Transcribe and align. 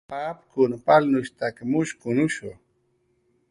Papkun 0.11 0.71
palnushstak 0.85 1.55
mushkunushu 1.71 2.49